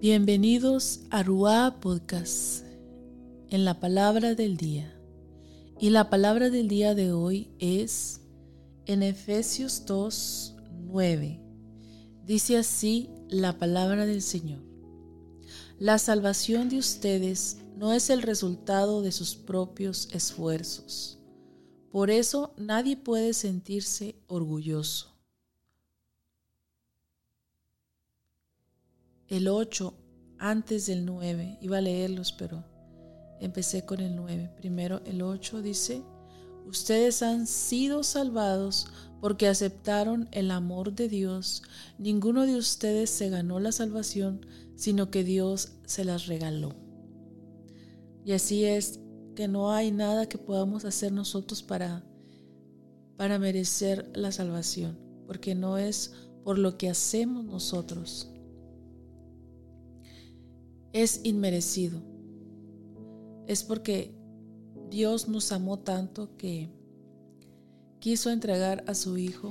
[0.00, 2.64] Bienvenidos a Ruá Podcast
[3.50, 4.98] en la palabra del día.
[5.78, 8.22] Y la palabra del día de hoy es
[8.86, 11.42] en Efesios 2, 9.
[12.24, 14.62] Dice así la palabra del Señor.
[15.78, 21.18] La salvación de ustedes no es el resultado de sus propios esfuerzos.
[21.92, 25.09] Por eso nadie puede sentirse orgulloso.
[29.30, 29.94] El 8
[30.38, 31.58] antes del 9.
[31.62, 32.64] Iba a leerlos, pero
[33.40, 34.52] empecé con el 9.
[34.56, 36.02] Primero el 8 dice,
[36.66, 38.86] ustedes han sido salvados
[39.22, 41.62] porque aceptaron el amor de Dios.
[41.98, 44.44] Ninguno de ustedes se ganó la salvación,
[44.76, 46.74] sino que Dios se las regaló.
[48.24, 49.00] Y así es
[49.34, 52.04] que no hay nada que podamos hacer nosotros para
[53.20, 58.30] para merecer la salvación, porque no es por lo que hacemos nosotros,
[60.92, 62.02] es inmerecido.
[63.46, 64.14] Es porque
[64.90, 66.68] Dios nos amó tanto que
[68.00, 69.50] quiso entregar a su Hijo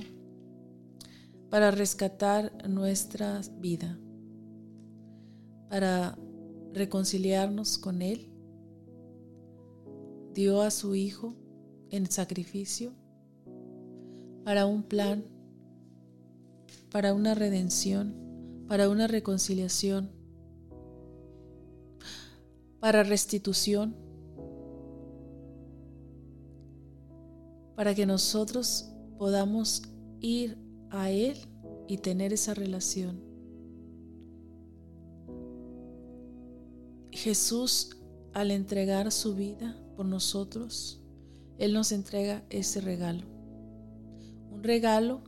[1.50, 3.98] para rescatar nuestra vida,
[5.70, 6.18] para
[6.74, 8.30] reconciliarnos con Él.
[10.34, 11.36] Dio a su Hijo
[11.90, 12.94] en sacrificio
[14.44, 15.26] para un plan,
[16.92, 18.16] para una redención,
[18.68, 20.19] para una reconciliación
[22.80, 23.96] para restitución,
[27.76, 29.84] para que nosotros podamos
[30.22, 30.58] ir
[30.90, 31.38] a Él
[31.88, 33.22] y tener esa relación.
[37.12, 37.98] Jesús,
[38.34, 41.02] al entregar su vida por nosotros,
[41.58, 43.26] Él nos entrega ese regalo.
[44.52, 45.22] Un regalo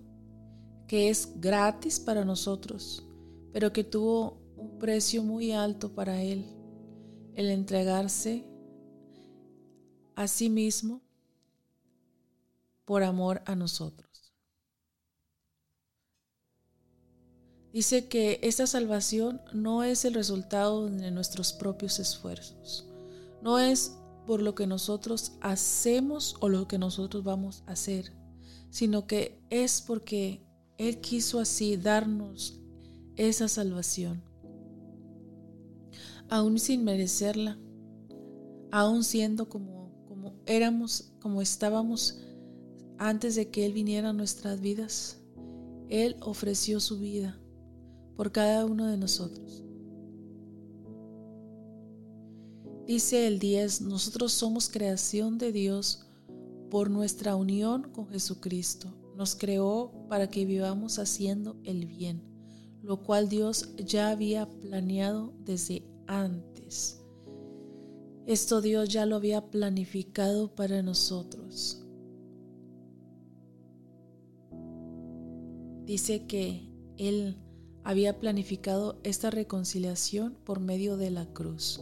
[0.87, 3.05] que es gratis para nosotros,
[3.51, 6.45] pero que tuvo un precio muy alto para Él
[7.35, 8.45] el entregarse
[10.15, 11.01] a sí mismo
[12.85, 14.33] por amor a nosotros.
[17.73, 22.85] Dice que esta salvación no es el resultado de nuestros propios esfuerzos,
[23.41, 23.95] no es
[24.27, 28.11] por lo que nosotros hacemos o lo que nosotros vamos a hacer,
[28.69, 30.45] sino que es porque
[30.77, 32.59] Él quiso así darnos
[33.15, 34.30] esa salvación
[36.31, 37.59] aún sin merecerla,
[38.71, 42.19] aún siendo como, como éramos, como estábamos
[42.97, 45.17] antes de que Él viniera a nuestras vidas.
[45.89, 47.37] Él ofreció su vida
[48.15, 49.61] por cada uno de nosotros.
[52.87, 56.07] Dice el 10, nosotros somos creación de Dios
[56.69, 58.87] por nuestra unión con Jesucristo.
[59.17, 62.23] Nos creó para que vivamos haciendo el bien,
[62.81, 67.01] lo cual Dios ya había planeado desde antes.
[68.27, 71.83] Esto Dios ya lo había planificado para nosotros.
[75.85, 77.37] Dice que Él
[77.83, 81.81] había planificado esta reconciliación por medio de la cruz.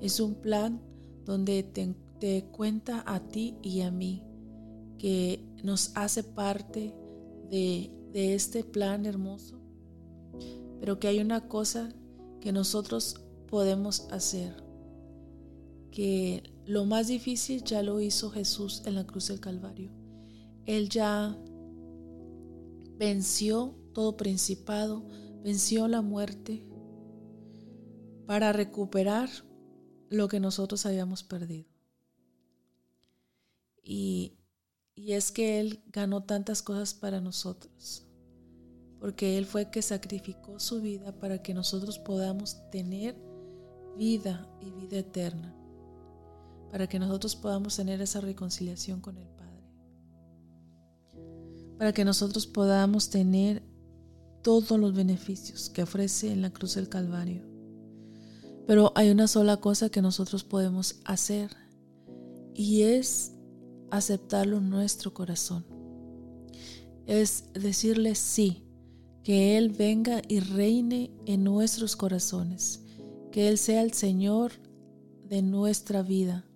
[0.00, 0.80] Es un plan
[1.24, 4.24] donde te, cuenta a ti y a mí
[4.98, 6.94] que nos hace parte
[7.50, 9.60] de este plan hermoso,
[10.80, 11.90] pero que hay una cosa
[12.40, 14.54] que nosotros podemos hacer.
[15.90, 19.90] Que lo más difícil ya lo hizo Jesús en la cruz del Calvario.
[20.66, 21.36] Él ya
[22.98, 25.06] venció todo principado,
[25.42, 26.66] venció la muerte
[28.26, 29.30] para recuperar
[30.10, 31.68] lo que nosotros habíamos perdido.
[33.82, 34.36] Y,
[34.94, 38.06] y es que Él ganó tantas cosas para nosotros
[39.00, 43.16] porque Él fue que sacrificó su vida para que nosotros podamos tener
[43.96, 45.54] vida y vida eterna,
[46.70, 49.64] para que nosotros podamos tener esa reconciliación con el Padre,
[51.78, 53.62] para que nosotros podamos tener
[54.42, 57.42] todos los beneficios que ofrece en la cruz del Calvario.
[58.66, 61.50] Pero hay una sola cosa que nosotros podemos hacer
[62.54, 63.32] y es
[63.90, 65.64] aceptarlo en nuestro corazón.
[67.06, 68.64] Es decirle sí,
[69.22, 72.85] que Él venga y reine en nuestros corazones
[73.36, 74.52] que Él sea el Señor
[75.28, 76.46] de nuestra vida,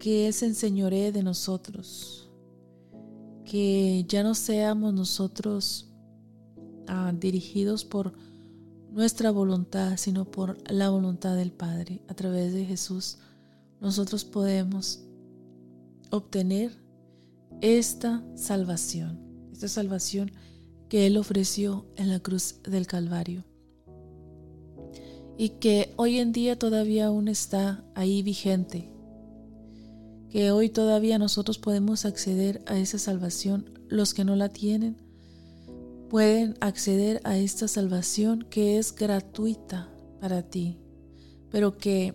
[0.00, 2.28] que Él se enseñoree de nosotros,
[3.44, 5.92] que ya no seamos nosotros
[6.88, 8.14] ah, dirigidos por
[8.90, 12.02] nuestra voluntad, sino por la voluntad del Padre.
[12.08, 13.18] A través de Jesús
[13.80, 15.04] nosotros podemos
[16.10, 16.72] obtener
[17.60, 19.20] esta salvación,
[19.52, 20.32] esta salvación
[20.88, 23.44] que Él ofreció en la cruz del Calvario.
[25.36, 28.90] Y que hoy en día todavía aún está ahí vigente,
[30.30, 34.96] que hoy todavía nosotros podemos acceder a esa salvación, los que no la tienen
[36.12, 39.90] pueden acceder a esta salvación que es gratuita
[40.20, 40.76] para ti,
[41.50, 42.12] pero que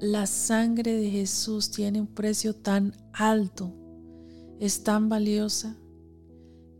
[0.00, 3.72] la sangre de Jesús tiene un precio tan alto,
[4.58, 5.76] es tan valiosa,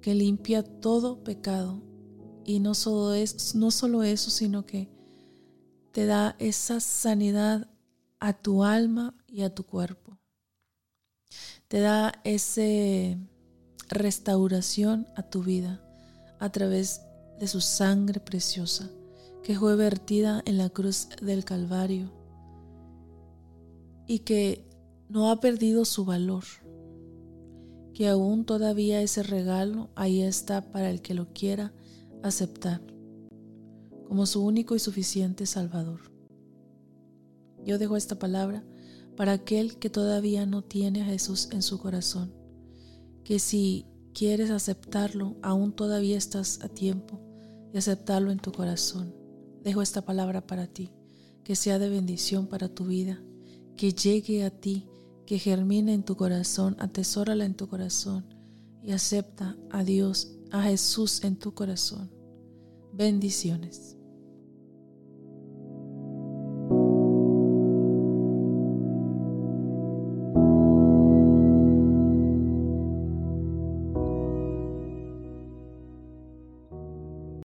[0.03, 1.81] que limpia todo pecado.
[2.45, 3.15] Y no solo,
[3.55, 4.89] no solo eso, sino que
[5.97, 7.71] te da esa sanidad
[8.21, 10.19] a tu alma y a tu cuerpo.
[11.69, 13.19] Te da esa
[13.89, 15.81] restauración a tu vida
[16.39, 17.01] a través
[17.41, 18.91] de su sangre preciosa
[19.43, 22.13] que fue vertida en la cruz del Calvario
[24.07, 24.69] y que
[25.09, 26.45] no ha perdido su valor,
[27.95, 31.73] que aún todavía ese regalo ahí está para el que lo quiera
[32.23, 32.83] aceptar
[34.07, 36.13] como su único y suficiente Salvador.
[37.65, 38.65] Yo dejo esta palabra
[39.17, 42.33] para aquel que todavía no tiene a Jesús en su corazón,
[43.25, 47.21] que si quieres aceptarlo, aún todavía estás a tiempo
[47.73, 49.15] de aceptarlo en tu corazón.
[49.63, 50.93] Dejo esta palabra para ti,
[51.43, 53.21] que sea de bendición para tu vida
[53.77, 54.89] que llegue a ti,
[55.27, 58.25] que germine en tu corazón, atesórala en tu corazón
[58.83, 62.11] y acepta a Dios, a Jesús en tu corazón.
[62.97, 63.99] Bendiciones.